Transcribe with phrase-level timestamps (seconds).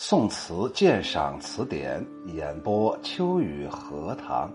[0.00, 4.48] 宋词鉴赏词典演播秋雨荷塘，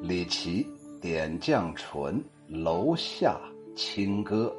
[0.00, 0.64] 李琦
[1.00, 3.36] 点绛唇楼下
[3.74, 4.54] 清歌，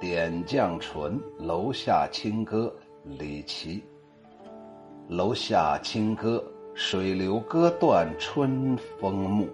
[0.00, 2.74] 点绛唇楼下清歌，
[3.04, 3.84] 李琦。
[5.08, 6.42] 楼下清歌，
[6.74, 9.46] 水流歌断春风暮。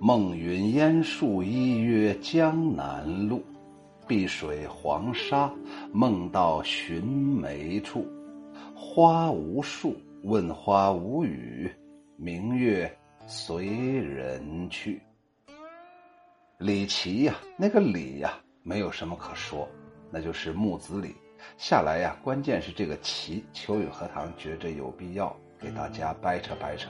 [0.00, 3.42] 梦云烟树依约江南路。
[4.06, 5.50] 碧水黄沙，
[5.92, 8.06] 梦到寻梅处。
[8.74, 11.70] 花无数，问花无语。
[12.16, 12.90] 明月
[13.26, 15.00] 随人去。
[16.58, 19.68] 李琦呀，那个李呀，没有什么可说，
[20.10, 21.14] 那就是木子李。
[21.56, 26.88] 下来呀，关键是这个琦，秋雨荷塘觉着有必要给大家掰扯掰扯。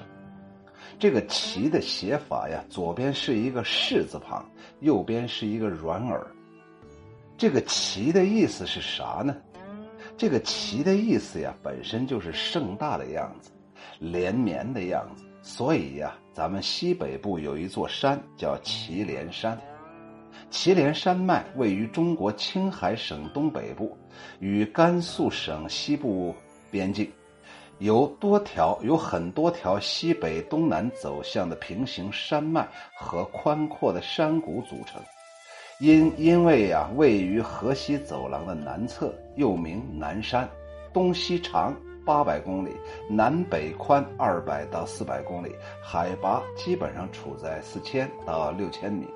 [0.99, 4.45] 这个琦的写法呀，左边是一个士字旁，
[4.81, 6.27] 右边是一个软耳。
[7.37, 9.37] 这个“齐”的意思是啥呢？
[10.17, 13.51] 这个“齐”的意思呀，本身就是盛大的样子，
[13.99, 15.25] 连绵的样子。
[15.43, 19.61] 所以呀，咱们西北部有一座山叫祁连山。
[20.49, 23.97] 祁连山脉位于中国青海省东北部，
[24.39, 26.35] 与甘肃省西部
[26.71, 27.11] 边境，
[27.79, 35.03] 由多条、有很多条西北东南走向的平行山脉和宽阔的山谷组成。
[35.81, 40.49] 因因为呀，位于河西走廊的南侧，又名南山，
[40.93, 41.75] 东西长
[42.07, 42.71] 八百公里，
[43.11, 49.07] 南北宽二百到四百公里，海拔基本上处在四千到六千米，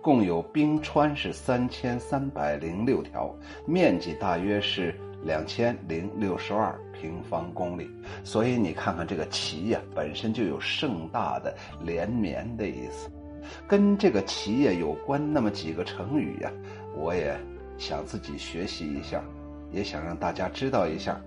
[0.00, 3.34] 共有冰川是三千三百零六条，
[3.66, 7.90] 面积大约是两千零六十二平方公里。
[8.22, 13.10] 所以你看看这个“旗呀，本身就有盛大的、连绵的意思。
[13.66, 16.50] 跟这个企业有关那么几个成语呀，
[16.96, 17.36] 我也
[17.78, 19.22] 想自己学习一下，
[19.70, 21.20] 也想让大家知道一下。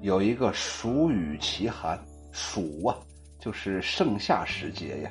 [0.00, 1.98] 有一个暑雨其寒，
[2.32, 2.96] 暑啊，
[3.38, 5.10] 就是盛夏时节呀，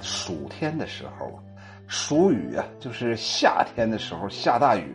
[0.00, 1.42] 暑天的时候啊，
[1.86, 4.94] 暑雨啊，就是夏天的时候下大雨。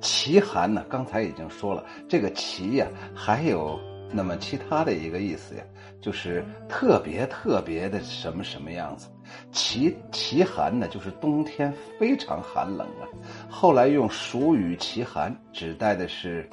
[0.00, 3.78] 其寒呢，刚才已经说了，这个其呀，还有
[4.12, 5.62] 那么其他的一个意思呀。
[6.00, 9.08] 就是特别特别的什么什么样子，
[9.52, 13.06] 其其寒呢，就是冬天非常寒冷啊。
[13.48, 16.48] 后来用暑雨其寒，指代的是，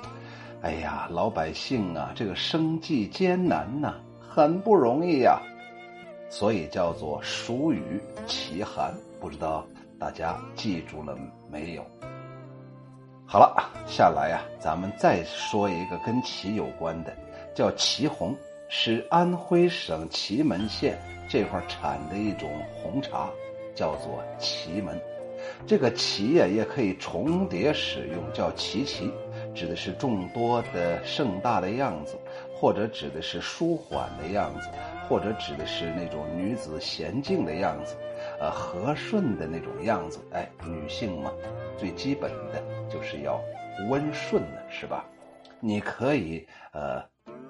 [0.62, 5.40] 哎呀，老百姓啊，这个生计艰难呐，很不容易呀，
[6.30, 8.94] 所以叫做暑雨其寒。
[9.20, 9.66] 不知道
[10.00, 11.18] 大家记住了
[11.50, 11.86] 没有？
[13.26, 13.56] 好了，
[13.88, 17.12] 下来呀，咱们再说一个跟旗有关的，
[17.56, 18.36] 叫祁红。
[18.78, 21.00] 是安徽省祁门县
[21.30, 23.30] 这块产的一种红茶，
[23.74, 25.00] 叫做祁门。
[25.66, 29.10] 这个“祁”呀，也可以重叠使用，叫“祁祁”，
[29.56, 32.18] 指的是众多的盛大的样子，
[32.54, 34.68] 或者指的是舒缓的样子，
[35.08, 37.96] 或者指的是那种女子娴静的样子，
[38.42, 40.20] 呃，和顺的那种样子。
[40.34, 41.32] 哎，女性嘛，
[41.78, 43.42] 最基本的就是要
[43.90, 45.06] 温顺的，是吧？
[45.62, 47.02] 你可以呃。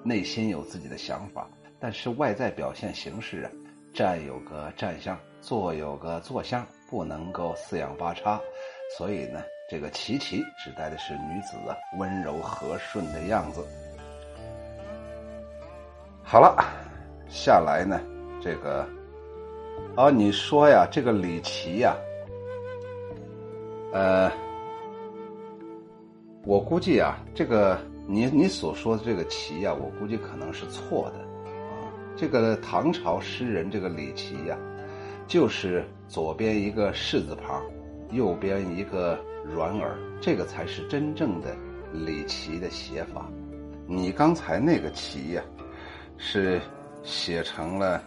[0.06, 1.50] 内心有自己的想法，
[1.80, 3.50] 但是外在表现形式啊，
[3.92, 8.40] 站有个站相，坐有个坐相，不能够四仰八叉。
[8.96, 13.66] 所以呢，这个“齐齐”指代的是女子啊温柔和顺的样子。
[16.22, 16.56] 好了，
[17.28, 18.00] 下来呢，
[18.40, 18.86] 这个
[19.96, 21.96] 啊，你说呀，这个李琦呀，
[23.92, 24.30] 呃，
[26.44, 27.76] 我估计啊，这个。
[28.08, 34.56] 你你所说的这个“齐”呀，我估计可能是错的，啊，这个唐朝诗人这个李琦呀，
[35.26, 37.60] 就是左边一个士字旁，
[38.12, 41.56] 右边一个软耳，这个才是真正的
[41.92, 43.28] 李琦的写法。
[43.88, 45.42] 你刚才那个“齐”呀，
[46.16, 46.60] 是
[47.02, 48.00] 写成了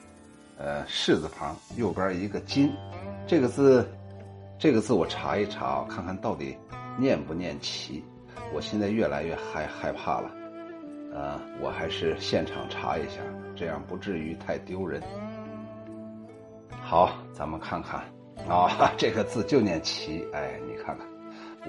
[0.58, 2.72] 呃士字旁，右边一个金，
[3.28, 3.86] 这个字，
[4.58, 6.56] 这个字我查一查，看看到底
[6.98, 8.02] 念不念“齐”。
[8.54, 10.32] 我现在越来越害害怕了，
[11.14, 13.22] 呃，我还是现场查一下，
[13.56, 15.02] 这样不至于太丢人。
[16.82, 18.02] 好，咱们看看
[18.47, 20.26] 啊， 这个字就念“齐”。
[20.34, 21.08] 哎，你看看，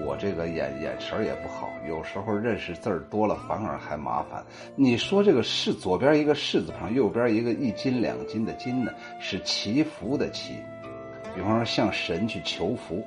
[0.05, 4.43] 我这个眼眼神也不好，有时候认识字儿多了反而还麻烦。
[4.75, 10.55] 你说这个“是”左边一个“士”字旁，右边一个一斤两斤的“斤”呢，是祈福的“祈”。
[11.35, 13.05] 比方说向神去求福，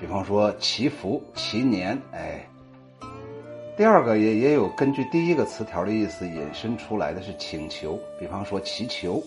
[0.00, 2.44] 比方说祈福、祈年，哎。
[3.76, 9.20] 第二个也也有根据第一个词条的意思引申出来的是请求，比方说祈求、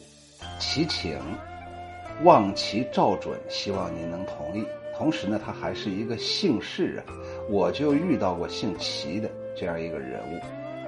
[0.58, 1.20] 祈请、
[2.24, 4.66] 望其照准，希望您能同意。
[4.98, 7.12] 同时呢，他还是一个姓氏啊，
[7.50, 10.40] 我就遇到过姓齐的这样一个人物，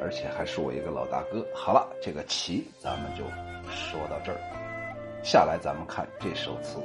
[0.02, 1.46] 而且还是我一个老大哥。
[1.54, 3.26] 好了，这个齐咱们就
[3.70, 4.40] 说到这儿。
[5.22, 6.80] 下来咱们看这首词，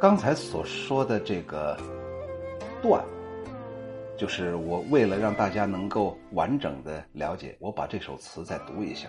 [0.00, 1.76] 刚才所说的这个
[2.82, 3.04] 段，
[4.16, 9.08] 就是我为了让大家能够完整的了解，我把这首词再读一下，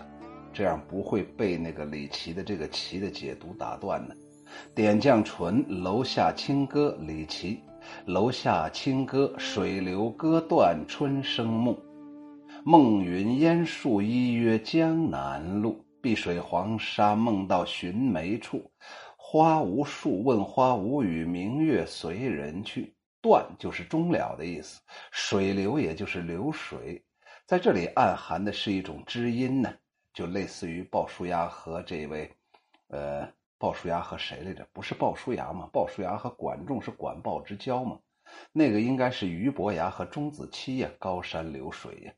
[0.51, 4.15] 这样不会被那个李琦的这个琦的解读打断呢。
[4.73, 7.59] 点绛唇，楼下清歌，李琦。
[8.05, 11.77] 楼下清歌，水流歌断春生暮。
[12.63, 18.71] 梦云烟树依约江南路，碧水黄沙梦到寻梅处。
[19.17, 22.94] 花无数，问花无语，明月随人去。
[23.25, 24.79] 断就是终了的意思，
[25.09, 27.03] 水流也就是流水，
[27.47, 29.73] 在这里暗含的是一种知音呢，
[30.13, 32.31] 就类似于鲍叔牙和这位，
[32.89, 33.27] 呃，
[33.57, 34.67] 鲍叔牙和谁来着？
[34.71, 35.67] 不是鲍叔牙吗？
[35.73, 37.99] 鲍叔牙和管仲是管鲍之交吗？
[38.51, 42.13] 那个应该是俞伯牙和钟子期呀，高山流水呀。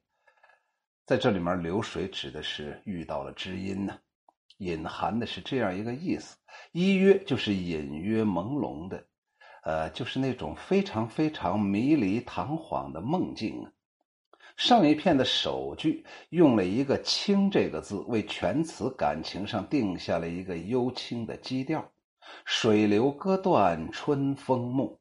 [1.06, 3.98] 在这里面，流水指的是遇到了知音呢，
[4.58, 6.36] 隐含的是这样一个意思：
[6.74, 9.06] 依约就是隐约朦胧的，
[9.68, 13.72] 呃，就是那种非常非常迷离堂皇的梦境啊。
[14.56, 21.86] 上一片的首句用了一个“清”这个字，为全词感情上定下了一个幽清的基调。
[22.46, 24.98] 水流歌断春风暮。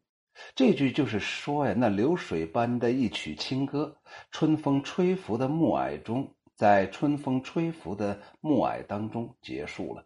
[0.57, 3.97] 这句就是说呀，那流水般的一曲清歌，
[4.33, 10.05] 春风吹拂的暮霭中，在春风吹拂的暮霭当中结束了。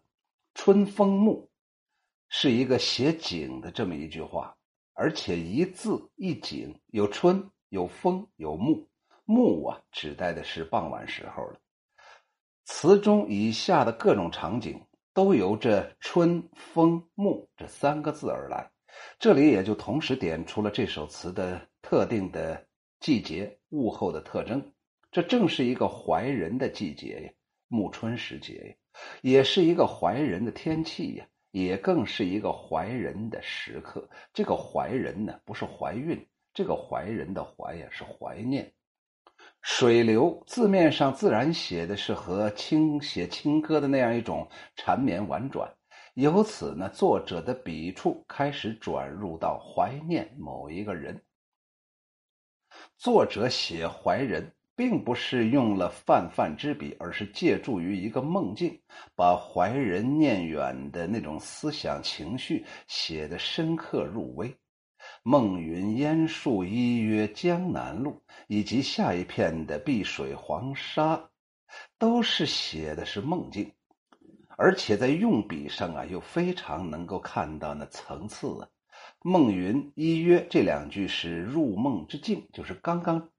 [0.53, 1.49] 春风暮
[2.33, 4.55] 是一个写景的这么一句话，
[4.93, 8.87] 而且一字一景，有春，有风，有暮。
[9.25, 11.59] 暮啊，指代的是傍晚时候了。
[12.63, 14.81] 词中以下的各种场景，
[15.13, 18.71] 都由这春风暮这三个字而来。
[19.19, 22.65] 这里也就同时点出了这首词的特定的
[23.01, 24.73] 季节物候的特征。
[25.11, 27.31] 这正是一个怀人的季节呀，
[27.67, 28.75] 暮春时节呀，
[29.21, 34.09] 也是一个怀人的天气呀，也更是一个怀人的时刻。
[34.33, 38.73] 这个怀人呢，不是怀孕，这个怀人的怀呀，是怀念。
[39.61, 45.71] 水流字面上自然写的是和清写清歌的那样一种缠绵婉转。
[46.15, 51.23] 由此呢，作者的笔触开始转入到怀念某一个人。
[52.97, 58.79] 作者写怀人，并不是用了泛泛之笔，而是借助于一个梦境，
[59.15, 64.55] 把怀人念远的那种思想情绪写得深刻入微。
[65.23, 71.29] 梦云烟树依约江南路，以及下一片的碧水黄沙，
[71.97, 73.71] 都是写的是梦境。
[74.57, 78.67] 而且在用笔上啊，又非常能够看到那层次啊。
[79.23, 83.30] 梦云依约这两句是入梦之境，就是刚刚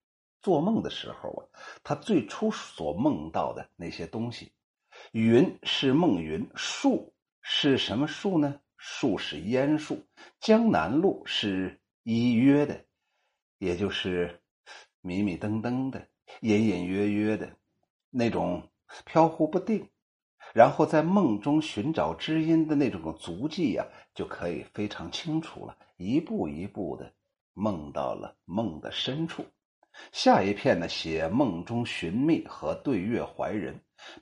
[0.42, 1.42] 做梦的时候啊，
[1.84, 4.52] 他最初所梦到的那些东西。
[5.12, 8.60] 云是梦云，树是什么树呢？
[8.76, 10.04] 树是烟树。
[10.40, 12.84] 江南路是依约的，
[13.58, 14.40] 也就是
[15.00, 16.08] 迷迷瞪瞪的、
[16.40, 17.56] 隐隐约约的
[18.10, 18.68] 那种
[19.04, 19.88] 飘忽不定。
[20.52, 27.12] 然后在梦中寻找知音的那种足迹呀，就可以非常清楚了，一步一步的
[27.54, 29.46] 梦到了梦的深处。
[30.12, 33.74] 下一片呢，写梦中寻觅和对月怀人。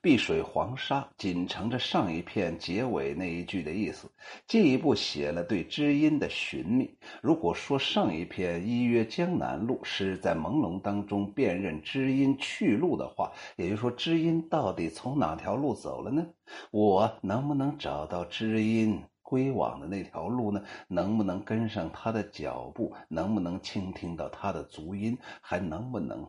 [0.02, 4.10] 碧水黄沙紧承着上一片结尾那一句的意思，
[4.46, 6.94] 进一步写了对知音的寻觅。
[7.22, 16.26] 如果说上一片依约江南路是在朦胧当中辨认知音去路的话，也就是说知音到底从哪条路走了呢？
[16.70, 20.60] 我能不能找到知音归往的那条路呢？
[20.88, 22.92] 能不能跟上他的脚步？
[23.06, 25.16] 能不能倾听到他的足音？
[25.40, 26.28] 还能不能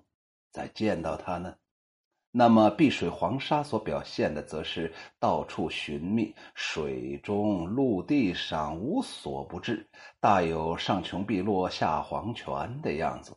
[0.51, 1.55] 再见到他呢？
[2.29, 9.89] 那么，碧水黄沙所表现的，则是到处寻觅，水中、陆地上无所不至，
[10.19, 13.35] 大有上穷碧落下黄泉的样子。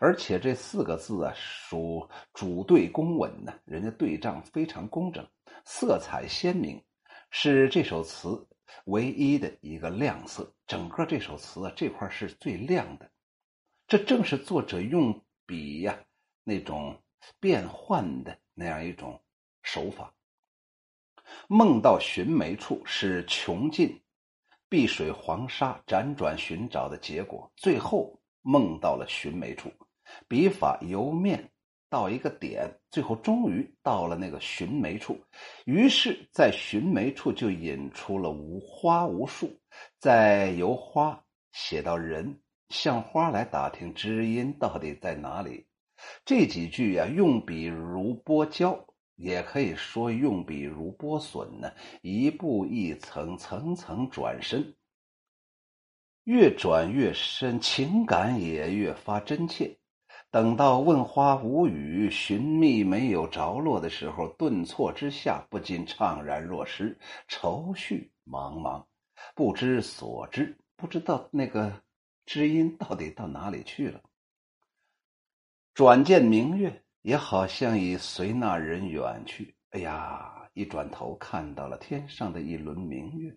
[0.00, 5.24] 而且这四个字啊，属主对公稳呢，人家对仗非常工整，
[5.64, 6.82] 色彩鲜明，
[7.30, 8.46] 是这首词
[8.86, 10.54] 唯一的一个亮色。
[10.66, 13.10] 整个这首词啊，这块是最亮的，
[13.86, 15.98] 这正是作者用笔呀
[16.44, 17.00] 那种。
[17.40, 19.20] 变换的那样一种
[19.62, 20.14] 手法。
[21.48, 24.00] 梦到寻梅处是穷尽
[24.68, 29.72] 碧水黄沙辗转寻找的结果，最后梦到了寻梅处。
[30.28, 31.50] 笔法由面
[31.88, 35.18] 到一个点，最后终于到了那个寻梅处。
[35.64, 39.50] 于是，在寻梅处就引出了无花无树，
[39.98, 42.38] 再由花写到人，
[42.68, 45.66] 向花来打听知音到底在哪里。
[46.24, 54.74] 这几句呀，用笔如波胶，也可以说用笔如波笋呢，一步一层，层层转身，
[56.24, 59.78] 越转越深，情感也越发真切。
[60.36, 66.94] 等到问花无语，寻觅没有着落的时候，顿挫之下，不禁怅然若失，
[67.26, 68.84] 愁绪茫茫，
[69.34, 71.72] 不知所知，不知道那个
[72.26, 73.98] 知音到底到哪里去了。
[75.72, 79.56] 转见明月，也好像已随那人远去。
[79.70, 83.34] 哎呀，一转头看到了天上的一轮明月。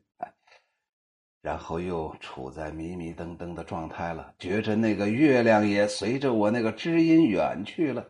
[1.42, 8.06] 然后又处在迷迷瞪瞪的状态了，觉着那个月亮也随着我那个知音远去了，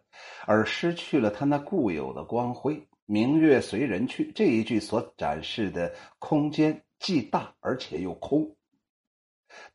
[0.45, 2.81] 而失去了它那固有的光辉。
[3.05, 8.55] 明月随人去这一句所展示的空间既大而且又空。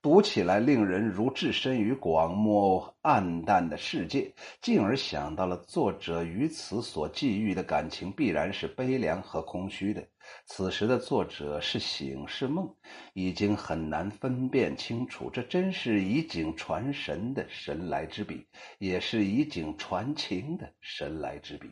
[0.01, 10.07] 读起来令人如置身于广漠暗淡的世界，进而想到了作者于此所寄予的感情必然是悲凉和空虚的。
[10.47, 12.75] 此时的作者是醒是梦，
[13.13, 15.29] 已经很难分辨清楚。
[15.31, 18.47] 这真是以景传神的神来之笔，
[18.79, 21.71] 也是以景传情的神来之笔。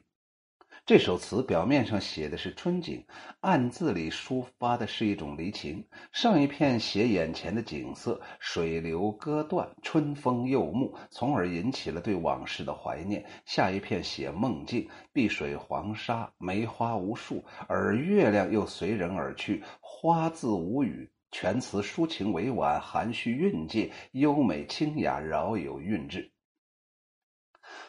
[0.84, 3.06] 这首词表面上写的是春景，
[3.38, 5.86] 暗字里抒发的是一种离情。
[6.10, 21.08] 上一片写眼前的景色，水流歌断，春风又暮，从而引起了对往事的怀念；下一片写梦境，碧水黄沙，梅花无数，而月亮又随人而去，花字无语。
[21.30, 26.32] 全词抒情委婉，含蓄蕴藉，优美清雅，饶有韵致。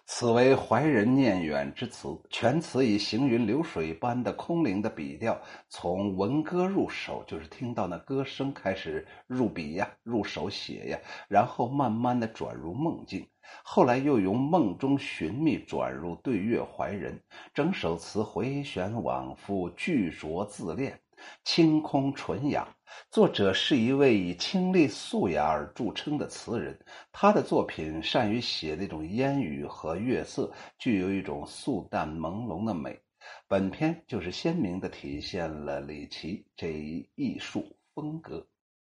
[0.06, 13.28] 此为怀人念远之词，全词以行云流水般的空灵的笔调，从闻歌入手，就是听到那歌声开始入笔呀，入手写呀，然后慢慢的转入梦境，
[13.64, 17.20] 后来又由梦中寻觅转入对月怀人，
[17.54, 21.03] 整首词回旋往复，句拙自恋。
[21.44, 22.68] 清空纯雅，
[23.12, 26.78] 作者是一位以清丽素雅而著称的词人。
[27.12, 33.00] 他的作品善于写那种烟雨和月色，具有一种素淡朦胧的美。
[33.48, 38.46] 本篇就是鲜明地体现了李琦这一艺术风格。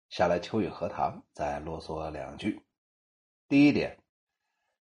[0.09, 2.61] 下来，秋雨荷塘再啰嗦两句。
[3.47, 3.97] 第一点，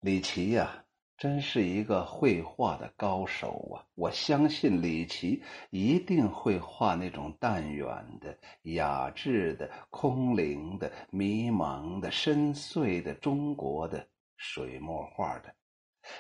[0.02, 0.83] 李琦呀。
[1.24, 3.80] 真是一个绘画的高手啊！
[3.96, 7.88] 我相信李琦一定会画那种淡远
[8.20, 15.56] 的、雅致的、空灵的、迷茫的、深邃的中国的水墨画的。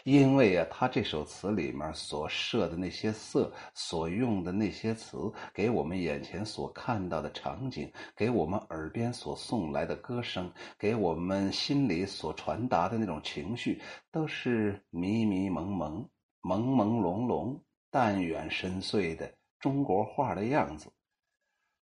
[0.03, 5.17] 因为啊，他这首词里面所设的那些色，所用的那些词，
[5.53, 16.07] 给我们眼前所看到的场景，给我们耳边所送来的歌声，给我们心里所传达的那种情绪，都是迷迷蒙蒙、
[16.41, 17.59] 朦朦胧胧、
[17.89, 20.91] 淡远深邃的中国画的样子。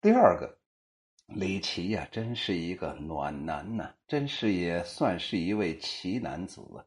[0.00, 0.58] 第二个，
[1.26, 6.84] 李琦呀，真是一个暖男呐，真是也算是一位奇男子啊。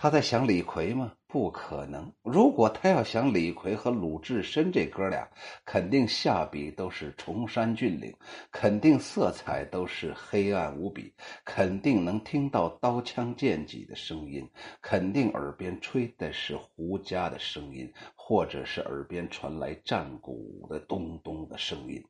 [0.00, 1.12] 他在想李逵吗？
[1.26, 2.08] 不可能。
[2.22, 5.28] 如果他要想李逵和鲁智深这哥俩，
[5.64, 8.16] 肯定下笔都是崇山峻岭，
[8.52, 11.12] 肯定色彩都是黑暗无比，
[11.44, 14.48] 肯定能听到刀枪剑戟的声音，
[14.80, 22.00] 肯定耳边吹的是胡笳的声音，或者是耳边传来战鼓的咚咚的声音。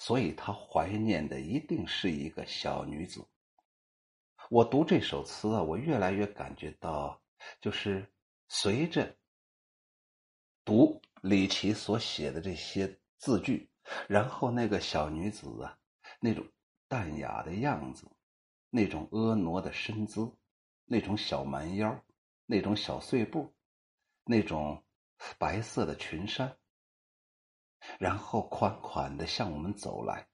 [0.00, 3.24] 所以他怀念的一定是一个小女子。
[4.50, 7.16] 我读这首词啊，我越来越感觉到。
[7.60, 8.12] 就是
[8.48, 9.16] 随着
[10.64, 13.68] 读李琦所写的这些字句，
[14.08, 15.78] 然后那个小女子啊，
[16.20, 16.46] 那种
[16.88, 18.10] 淡雅的样子，
[18.70, 20.30] 那种婀娜的身姿，
[20.84, 22.04] 那种小蛮腰，
[22.46, 23.54] 那种小碎步，
[24.24, 24.84] 那种
[25.38, 26.56] 白色的裙衫，
[27.98, 30.28] 然后款款的向我们走来。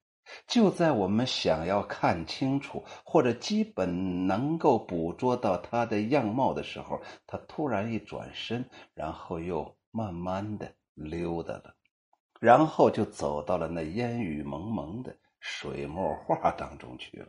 [0.47, 11.75] 就在我们想要看清楚或者基本能够捕捉到他的样貌的时候，他突然一转身，然后又慢慢的溜达了，
[12.41, 17.29] 然后就走到了那烟雨蒙蒙的水墨画当中去了。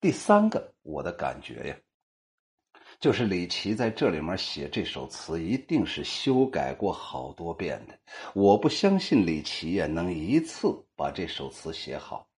[0.00, 1.76] 第三个，我的感觉呀。
[3.00, 7.96] 就是李琦在这里面写这首词，一定是修改过好多遍的。
[8.34, 12.28] 我不相信李琦呀能一次把这首词写好，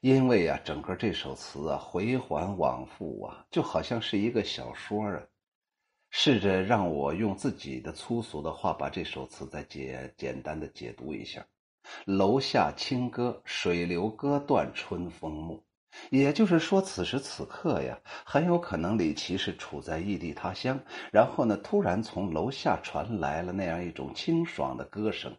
[0.00, 5.22] 因为啊，整个这首词啊回环往复啊，就好像是一个小说啊。
[6.10, 11.46] 试着让我用自己的粗俗的话把这首词再解简单的解读一下：
[12.06, 15.62] 楼下清歌，水流歌断春风暮。
[16.10, 20.80] 也就是说，此时此刻呀，很有可能李琦是处在异地他乡，
[21.12, 25.36] 然后呢，突然从楼下传来了那样一种清爽的歌声。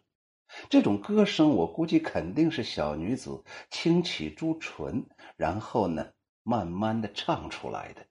[0.68, 5.04] 这种歌声，我估计肯定是小女子轻启朱唇，
[5.36, 6.06] 然后呢，
[6.42, 8.04] 慢慢的唱出来的。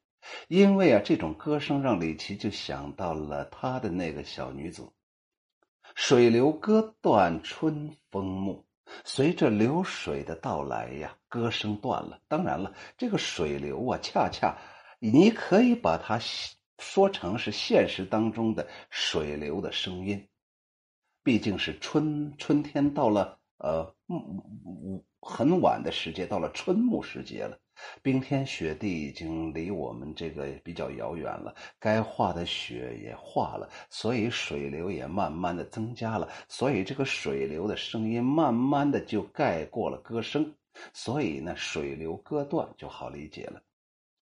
[0.48, 4.88] 因为啊，这种歌声让李琦就想到了他的那个小女子。
[5.96, 8.64] 水流歌断春风暮，
[9.04, 12.20] 随着流水的到来呀，歌声断了。
[12.28, 14.58] 当然了，这个水流啊，恰恰
[15.00, 16.20] 你可以把它
[16.78, 20.28] 说成是现实当中的水流的声音。
[21.24, 23.94] 毕竟是春春天到了，呃，
[25.22, 27.58] 很晚的时节，到了春暮时节了，
[28.02, 40.56] 冰天雪地已经离我们这个比较遥远了，该化的雪也化了，所以水流也慢慢的增加了，所以这个水流的声音慢慢的就盖过了歌声，
[40.94, 43.62] 所以呢，水流割断就好理解了。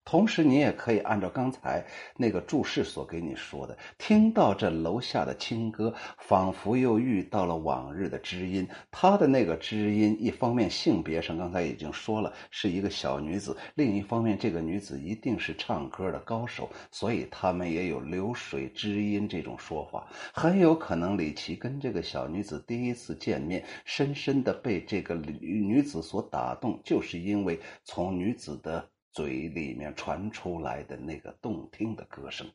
[0.05, 1.83] 同时，你也可以按照刚才
[2.15, 8.67] 那个注释所给你说的，听到这楼下的清歌，仿佛又遇到了往日的知音。
[8.91, 20.07] 他的那个知音，一方面性别上刚才已经说了是一个小女子，另一方面这个女子一定是唱歌的高手，所以他们也有流水知音这种说法。
[20.31, 28.87] 很有可能李琦跟这个小女子第一次见面，深深的被这个女子所打动，就是因为从女子的。
[29.15, 32.45] 嘴里面传出来的那个动听的歌声，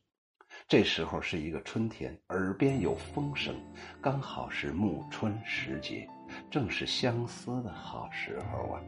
[0.69, 3.55] 这时候是一个春天，耳边有风声，
[3.99, 6.07] 刚好是暮春时节，
[6.51, 8.83] 正是相思的好时候啊。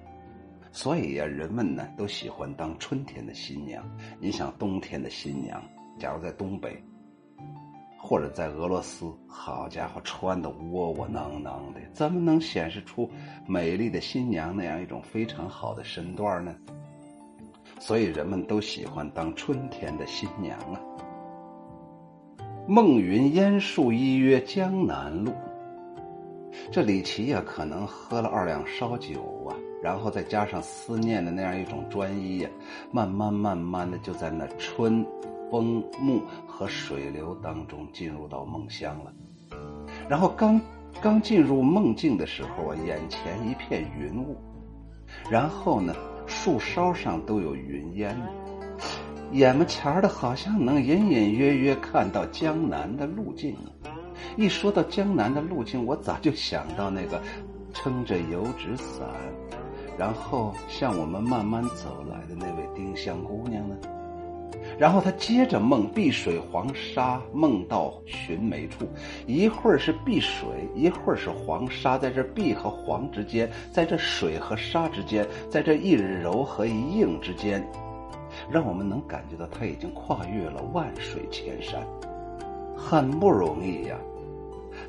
[0.71, 3.83] 所以呀，人们呢都喜欢当春天的新娘。
[4.21, 5.63] 你想，冬天的新娘，
[5.99, 6.79] 假如在东北，
[7.99, 13.11] 或者在俄罗斯，好家伙，穿的窝窝囊囊的，怎么能显示出
[13.47, 16.55] 美丽的新娘那样一种非常好的身段呢？
[17.85, 20.79] 所以人们都喜欢当春天的新娘啊。
[22.69, 25.33] 梦云烟树依约江南路。
[26.71, 29.51] 这李琦呀，可能喝了二两烧酒啊，
[29.83, 32.49] 然后再加上思念的那样一种专一呀，
[32.93, 35.05] 慢慢慢慢的就在那春
[35.51, 39.13] 风木和水流当中进入到梦乡了。
[40.09, 40.61] 然后刚
[41.03, 44.37] 刚进入梦境的时候啊，眼前一片云雾，
[45.29, 45.93] 然后呢？
[46.43, 48.21] 树梢上都有云烟，
[49.31, 53.57] 眼巴前的好像能隐隐约约看到江南的路径。
[54.37, 57.23] 一说到江南的路径，我咋就想到那个
[57.73, 59.07] 撑着油纸伞，
[59.97, 63.77] 然后向我们慢慢走来的那位丁香姑娘呢？
[64.79, 68.87] 然后他接着梦碧水黄沙，梦到寻梅处。
[69.27, 77.65] 一会儿是碧水，一会儿是黄沙，在这碧和黄之间，在这水和沙之间，在这一柔和一硬之间，
[78.51, 81.87] 让我们能感觉到他已经跨越了万水千山，
[82.77, 83.97] 很不容易呀。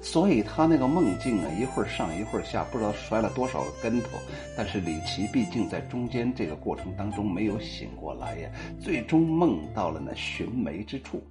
[0.02, 4.10] 所以他那个梦境啊，一会儿上一会儿下，不知道摔了多少个跟头。
[4.56, 11.24] 但是李琦毕竟在中间这个过程当中没有醒过来呀，最终梦到了那寻梅之处。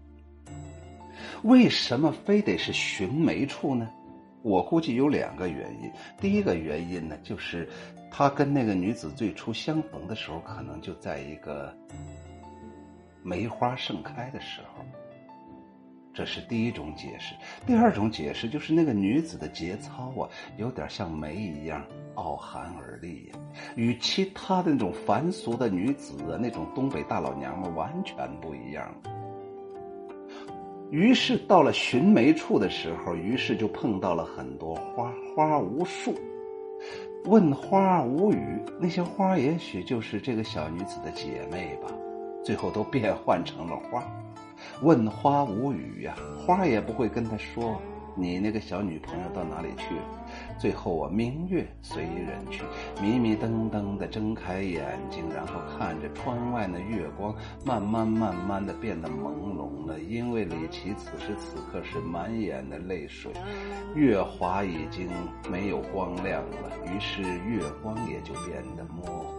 [1.42, 3.88] 为什么非得是寻梅处呢？
[4.42, 5.90] 我估计有两个原因。
[6.20, 7.68] 第一个原因呢，就是
[8.10, 11.72] 他跟那个女子最初相逢的时候，可能就在一个
[13.22, 14.84] 梅花盛开的时候。
[16.14, 17.34] 这是第一种解释，
[17.66, 21.82] 第二种解释就是那个女子的节操啊，有点像梅一样
[22.16, 23.38] 傲寒而立呀，
[23.76, 28.94] 与其他的那种凡俗的女子啊，那种东北大老娘们完全不一样。
[30.90, 36.14] 于是到了寻梅处的时候，于是就碰到了很多花，花无数，
[37.24, 41.88] 问花无语，那些花也许就是这个小女子的姐妹吧，
[42.44, 44.04] 最后都变换成了花。
[44.82, 47.80] 问花无语呀，花也不会跟他说
[48.14, 50.02] 你那个小女朋友到哪里去了。
[50.58, 52.62] 最后啊，明月随人去，
[53.02, 60.00] 迷迷瞪瞪的睁开眼睛，然后看着窗外的月光，慢慢慢慢的变得朦胧了。
[60.00, 63.32] 因为李琦此时此刻是满眼的泪水，
[63.94, 65.08] 月华已经
[65.50, 69.31] 没有光亮了，于是月光也就变得模糊，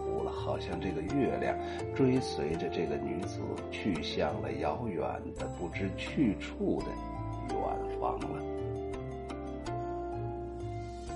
[0.43, 1.57] 好像这个月亮
[1.95, 3.39] 追随着这个女子
[3.71, 5.01] 去向了遥远
[5.39, 6.87] 的不知去处的
[7.55, 7.57] 远
[7.99, 8.43] 方了。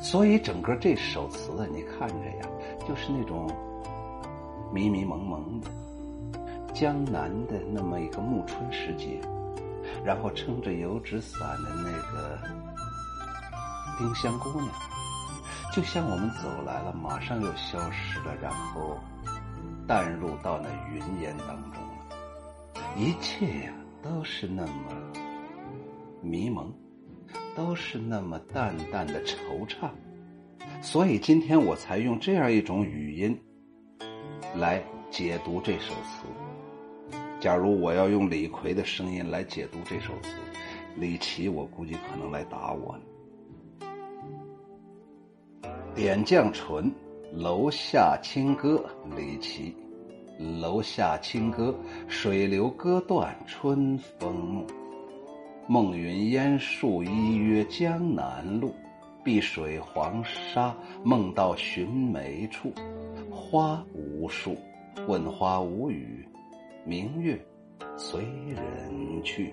[0.02, 2.48] 所以整个这首词啊，你看着呀，
[2.88, 3.50] 就是那种
[4.74, 5.70] 迷迷蒙蒙的
[6.74, 9.20] 江南的那么一个暮春时节，
[10.06, 12.40] 然后撑着油纸伞的那个
[13.98, 14.70] 丁香姑娘，
[15.78, 18.98] 就像我们走来了，马上又消失了，然后
[19.88, 22.82] 淡入到那云烟当中了。
[22.98, 24.74] 一切呀，都是那么
[26.20, 26.74] 迷蒙，
[27.56, 29.92] 都是那么淡淡的惆怅。
[30.82, 33.40] 所以今天我才用这样一种语音
[34.56, 36.26] 来解读这首词。
[37.40, 40.32] 假如我要用李逵的声音来解读这首词，
[40.96, 43.00] 李琦我估计可能来打我。
[45.98, 46.94] 点绛唇，
[47.34, 49.76] 楼下清歌，李琦。
[50.62, 51.74] 楼下清歌，
[52.08, 54.64] 水流歌断春风暮。
[55.66, 58.76] 梦云烟树依约江南路，
[59.24, 62.72] 碧水黄沙梦到寻梅处。
[63.32, 64.56] 花无数，
[65.08, 66.24] 问花无语。
[66.86, 67.44] 明月
[67.98, 69.52] 随人去。